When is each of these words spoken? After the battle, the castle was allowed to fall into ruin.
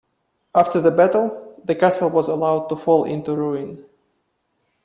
After 0.55 0.81
the 0.81 0.89
battle, 0.89 1.61
the 1.63 1.75
castle 1.75 2.09
was 2.09 2.27
allowed 2.27 2.69
to 2.69 2.75
fall 2.75 3.03
into 3.03 3.35
ruin. 3.35 3.85